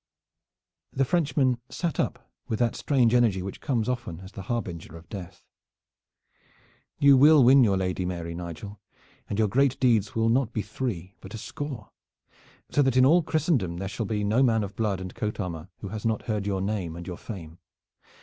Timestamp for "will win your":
7.15-7.77